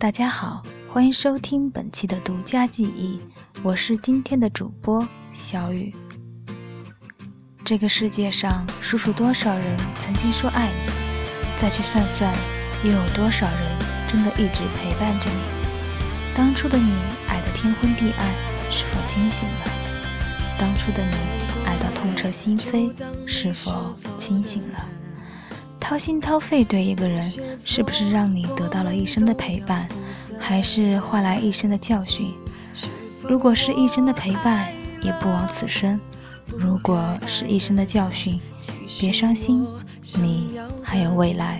[0.00, 3.20] 大家好，欢迎收听本期的独家记忆，
[3.62, 5.94] 我是今天的主播小雨。
[7.62, 10.90] 这个世界上，数数多少人曾经说爱你，
[11.58, 12.34] 再去算算，
[12.82, 13.78] 又有多少人
[14.08, 15.42] 真的一直陪伴着你？
[16.34, 16.94] 当初的你
[17.28, 18.26] 爱得天昏地暗，
[18.70, 19.64] 是否清醒了？
[20.58, 21.14] 当初的你
[21.66, 22.90] 爱到痛彻心扉，
[23.26, 24.82] 是否清醒了？
[25.80, 27.24] 掏心掏肺对一个人，
[27.58, 29.88] 是不是让你得到了一生的陪伴，
[30.38, 32.32] 还是换来一生的教训？
[33.22, 34.72] 如果是一生的陪伴，
[35.02, 35.98] 也不枉此生；
[36.46, 38.40] 如果是一生的教训，
[39.00, 39.66] 别伤心，
[40.18, 41.58] 你还有未来。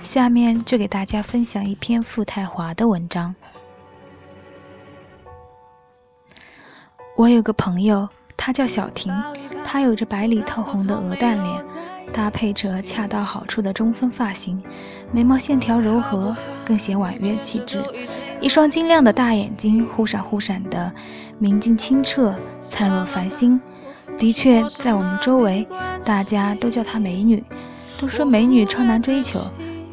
[0.00, 3.34] 下面就给大家分享一篇傅太华的文章。
[7.16, 9.12] 我有个朋友，她叫小婷，
[9.64, 11.77] 她有着白里透红的鹅蛋脸。
[12.12, 14.62] 搭配着恰到好处的中分发型，
[15.12, 16.34] 眉毛线条柔和，
[16.64, 17.82] 更显婉约气质。
[18.40, 20.92] 一双晶亮的大眼睛，忽闪忽闪的，
[21.38, 23.60] 明净清澈，灿若繁星。
[24.16, 25.66] 的确，在我们周围，
[26.04, 27.44] 大家都叫她美女，
[27.96, 29.40] 都说美女超难追求。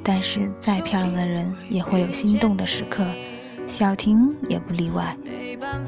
[0.03, 3.03] 但是，再漂亮的人也会有心动的时刻，
[3.65, 5.15] 小婷也不例外。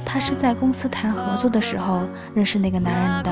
[0.05, 2.01] 她是在公司谈合作的时候
[2.33, 3.31] 认识那个男人的，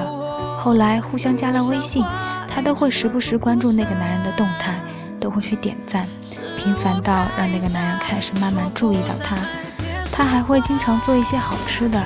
[0.58, 2.04] 后来互相加了微信。
[2.56, 4.80] 她都会时不时关注那个男人的动态，
[5.20, 6.08] 都会去点赞，
[6.58, 9.36] 频繁到让那个男人开始慢慢注意到她。
[10.10, 12.02] 她还会经常做一些好吃的，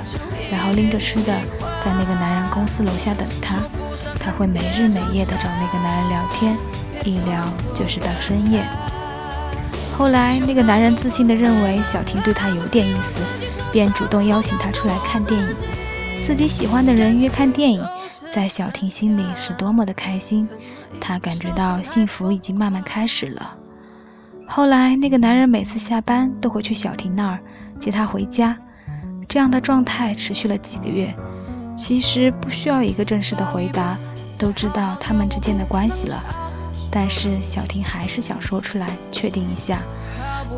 [0.51, 1.31] 然后拎着吃的
[1.85, 3.57] 在那个男人公司楼下等他。
[4.19, 6.57] 她会每日每夜的找那个男人聊天，
[7.05, 8.65] 一聊就是到深夜。
[9.95, 13.19] 后来那个男人自信的认为小婷对他有点意思，
[13.71, 15.47] 便主动邀请她出来看电影。
[16.25, 17.85] 自己喜欢的人约看电影。
[18.31, 20.47] 在小婷心里是多么的开心，
[21.01, 23.55] 她感觉到幸福已经慢慢开始了。
[24.47, 27.39] 后来，那个男人每次下班都会去小婷那儿
[27.79, 28.55] 接她回家，
[29.27, 31.13] 这样的状态持续了几个月。
[31.75, 33.97] 其实不需要一个正式的回答，
[34.37, 36.21] 都知道他们之间的关系了。
[36.91, 39.81] 但是小婷还是想说出来，确定一下。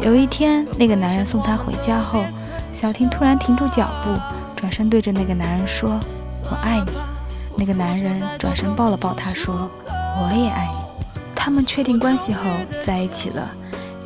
[0.02, 2.24] 有一天，那个男人送她回家后，
[2.74, 4.10] 小婷突然停住脚步，
[4.56, 6.00] 转身对着那个男人说
[6.50, 6.92] ：“我爱你。”
[7.58, 9.70] 那个男人转身抱了抱她，说
[10.22, 10.78] ：“我也爱你。”
[11.36, 12.44] 他们确定关系后
[12.84, 13.50] 在一起了。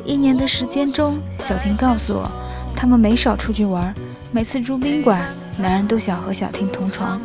[0.04, 2.30] 一年的时间中，小婷告诉我，
[2.74, 3.94] 他们没少出去玩，
[4.32, 5.20] 每次住宾馆，
[5.58, 7.20] 男人都想和小婷同床，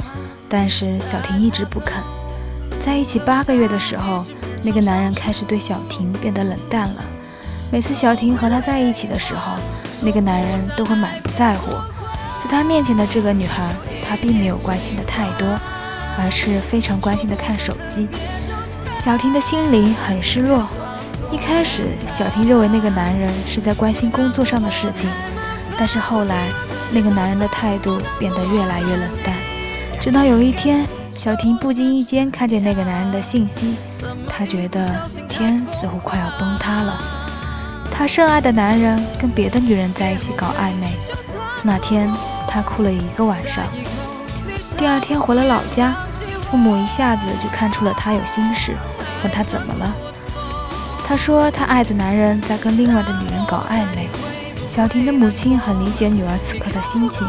[0.50, 2.04] 但是小婷一直不肯。
[2.80, 4.26] 在一起八个月的时候，
[4.64, 7.04] 那个男人开始对小婷变得冷淡了。
[7.72, 9.54] 每次小婷和他在一起的时候，
[10.02, 11.72] 那个男人都会满不在乎。
[12.44, 15.48] 在他面前的这个女孩，他并没有关心的太多。
[16.18, 18.08] 而是非常关心的看手机，
[19.00, 20.68] 小婷的心里很失落。
[21.32, 25.10] 一开始，小婷认为那个男人是在关心工作上的事情，
[25.78, 26.50] 但是后来，
[26.92, 29.34] 那个男人的态度变得越来越冷淡。
[30.00, 30.86] 直到有一天，
[31.16, 33.76] 小婷不经意间看见那个男人的信息，
[34.28, 37.00] 她觉得天似乎快要崩塌了。
[37.90, 40.92] 她深爱的男人跟别的女人在一起搞暧昧，
[41.64, 42.12] 那天
[42.48, 43.64] 她哭了一个晚上。
[44.82, 45.96] 第二天回了老家，
[46.42, 48.76] 父母一下子就看出了他有心事，
[49.22, 49.94] 问他怎么了。
[51.06, 54.10] 他说他爱的男人在跟另外的女人搞暧昧。
[54.66, 57.28] 小婷的母亲很理解女儿此刻的心情，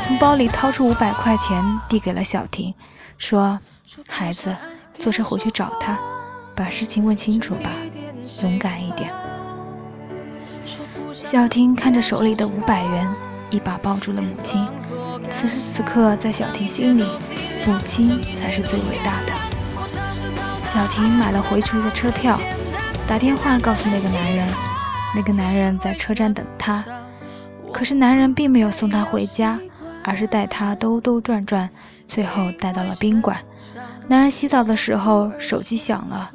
[0.00, 2.72] 从包里掏出五百块钱递给了小婷，
[3.18, 3.60] 说
[4.08, 4.56] ：“孩子，
[4.94, 5.98] 坐车回去找他，
[6.56, 7.70] 把事情问清楚吧，
[8.42, 9.12] 勇敢一点。”
[11.12, 13.14] 小婷看着手里的五百元。
[13.54, 14.66] 一把抱住了母亲。
[15.30, 17.04] 此时此刻，在小婷心里，
[17.64, 19.32] 母亲才是最伟大的。
[20.64, 22.38] 小婷买了回去的车票，
[23.06, 24.48] 打电话告诉那个男人，
[25.14, 26.84] 那个男人在车站等她。
[27.72, 29.58] 可是男人并没有送她回家，
[30.02, 31.70] 而是带她兜兜转转，
[32.08, 33.36] 最后带到了宾馆。
[34.08, 36.30] 男人洗澡的时候，手机响了，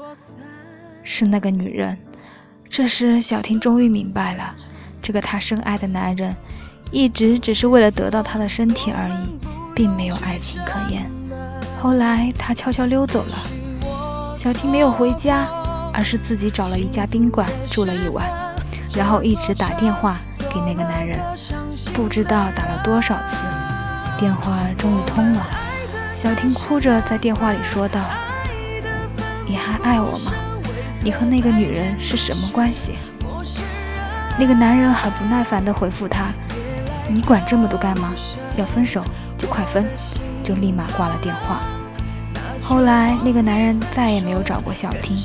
[1.04, 1.98] 是那个女人。
[2.70, 4.56] 这时，小婷终于明白了，
[5.02, 6.36] 这个她深爱的男人。
[6.92, 9.40] 一直只是为了得到他的身体而已，
[9.76, 11.10] 并没有爱情可言。
[11.80, 15.48] 后来他悄悄溜走了，小婷没有回家，
[15.94, 18.28] 而是自己找了一家宾馆住了一晚，
[18.96, 20.20] 然后一直打电话
[20.52, 21.20] 给那个男人，
[21.94, 23.38] 不知道打了多少次，
[24.18, 25.46] 电话终于通了。
[26.14, 28.02] 小婷哭着在电话里说道
[29.48, 30.34] ：“你还爱我吗？
[31.02, 32.96] 你和那个女人是什么关系？”
[34.38, 36.26] 那个男人很不耐烦地回复她。
[37.10, 38.14] 你管这么多干嘛？
[38.56, 39.04] 要分手
[39.38, 39.86] 就快分，
[40.44, 41.62] 就立马挂了电话。
[42.62, 45.18] 后来那个男人再也没有找过小婷，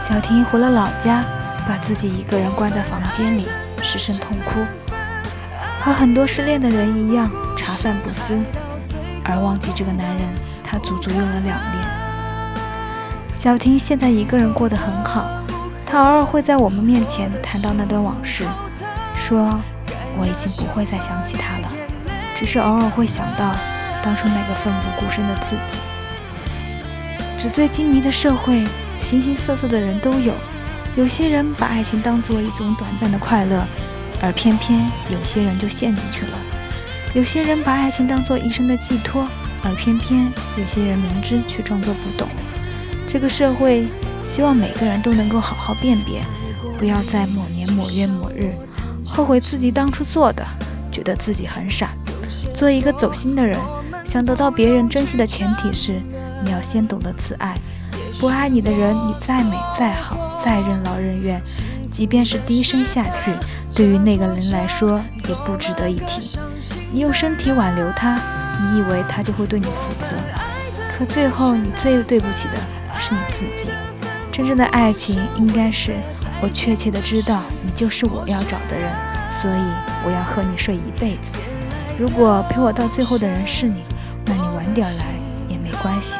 [0.00, 1.22] 小婷回了老家，
[1.68, 3.46] 把自己一个人关在房间里，
[3.82, 4.60] 失声痛哭，
[5.82, 8.38] 和很多失恋的人一样，茶饭不思，
[9.24, 10.20] 而忘记这个男人，
[10.64, 11.84] 他足足用了两年。
[13.36, 15.26] 小婷现在一个人过得很好，
[15.84, 18.44] 她偶尔会在我们面前谈到那段往事，
[19.14, 19.50] 说
[20.18, 21.68] 我已经不会再想起他了，
[22.34, 23.54] 只是偶尔会想到
[24.02, 25.78] 当初那个奋不顾身的自己。
[27.38, 28.64] 纸醉金迷的社会，
[28.98, 30.34] 形形色色的人都有。
[30.96, 33.64] 有些人把爱情当做一种短暂的快乐，
[34.20, 34.80] 而偏偏
[35.10, 36.38] 有些人就陷进去了。
[37.14, 39.26] 有些人把爱情当做一生的寄托，
[39.62, 42.28] 而偏偏有些人明知却装作不懂。
[43.08, 43.86] 这个社会
[44.22, 46.20] 希望每个人都能够好好辨别，
[46.78, 48.52] 不要在某年某月某日
[49.12, 50.46] 后悔自己当初做的，
[50.90, 51.90] 觉得自己很傻。
[52.54, 53.58] 做一个走心的人，
[54.04, 56.00] 想得到别人珍惜的前提是。
[56.42, 57.54] 你要先懂得自爱，
[58.18, 61.38] 不爱你的人，你再美再好，再任劳任怨，
[61.90, 63.30] 即便是低声下气，
[63.74, 64.98] 对于那个人来说
[65.28, 66.38] 也不值得一提。
[66.90, 68.18] 你用身体挽留他，
[68.62, 70.16] 你以为他就会对你负责？
[70.96, 72.54] 可最后你最对不起的
[72.98, 73.70] 是你自己。
[74.32, 75.94] 真正的爱情应该是，
[76.42, 78.90] 我确切的知道你就是我要找的人，
[79.30, 79.62] 所以
[80.04, 81.32] 我要和你睡一辈子。
[81.98, 83.82] 如果陪我到最后的人是你，
[84.24, 85.04] 那你晚点来
[85.48, 86.18] 也没关系。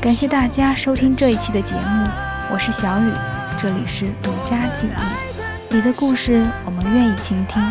[0.00, 2.08] 感谢大家收听这一期的节目，
[2.50, 3.12] 我是小雨，
[3.58, 7.62] 这里是独家记忆，你的故事我们愿意倾听。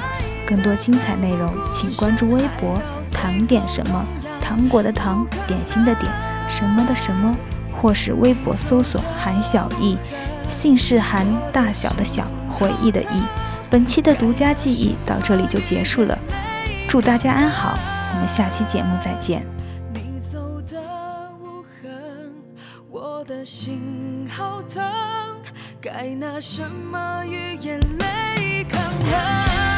[0.45, 2.75] 更多精彩内容，请关注微博
[3.13, 4.03] “糖点什么”，
[4.41, 6.11] 糖果的糖，点心的点，
[6.47, 7.35] 什么的什么，
[7.81, 9.97] 或是微博搜索“韩小艺”，
[10.49, 13.23] 姓氏韩，大小的小，回忆的忆。
[13.69, 16.17] 本期的独家记忆到这里就结束了，
[16.87, 17.77] 祝大家安好，
[18.13, 19.45] 我们下期节目再见。
[19.93, 20.81] 你走的
[21.39, 22.33] 无痕，
[22.89, 24.83] 我的心好疼，
[25.79, 29.68] 该拿什么与眼泪抗衡？